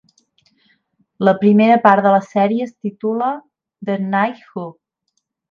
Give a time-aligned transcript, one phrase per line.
[1.29, 3.29] La primera part de la sèrie es titula
[3.91, 4.67] "The Knight Who".